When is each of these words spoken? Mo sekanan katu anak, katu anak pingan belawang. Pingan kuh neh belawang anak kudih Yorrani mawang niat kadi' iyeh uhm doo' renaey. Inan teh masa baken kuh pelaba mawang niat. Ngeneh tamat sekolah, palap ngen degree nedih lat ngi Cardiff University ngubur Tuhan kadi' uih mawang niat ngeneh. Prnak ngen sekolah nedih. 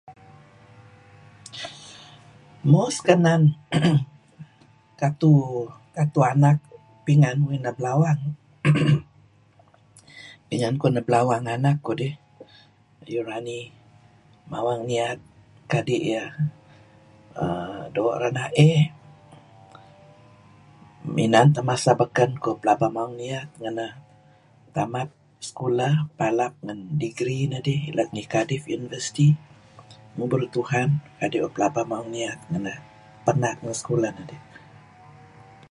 Mo 2.69 2.81
sekanan 2.95 3.41
katu 5.01 5.31
anak, 5.35 5.97
katu 5.97 6.19
anak 6.33 6.57
pingan 7.05 7.37
belawang. 7.77 8.21
Pingan 10.49 10.73
kuh 10.81 10.89
neh 10.93 11.05
belawang 11.07 11.45
anak 11.55 11.75
kudih 11.85 12.13
Yorrani 13.13 13.59
mawang 14.51 14.81
niat 14.89 15.19
kadi' 15.71 16.01
iyeh 16.09 16.29
uhm 17.43 17.79
doo' 17.95 18.17
renaey. 18.21 18.73
Inan 21.25 21.47
teh 21.55 21.63
masa 21.69 21.91
baken 22.01 22.31
kuh 22.43 22.57
pelaba 22.61 22.87
mawang 22.95 23.15
niat. 23.21 23.47
Ngeneh 23.61 23.91
tamat 24.75 25.09
sekolah, 25.47 25.93
palap 26.17 26.53
ngen 26.65 26.79
degree 27.01 27.43
nedih 27.51 27.81
lat 27.97 28.09
ngi 28.13 28.23
Cardiff 28.31 28.63
University 28.77 29.27
ngubur 30.15 30.41
Tuhan 30.55 30.89
kadi' 31.19 31.41
uih 31.47 31.75
mawang 31.89 32.09
niat 32.15 32.39
ngeneh. 32.51 32.77
Prnak 33.25 33.55
ngen 33.63 33.75
sekolah 33.81 34.11
nedih. 34.17 34.41